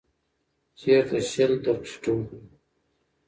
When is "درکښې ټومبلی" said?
1.63-2.39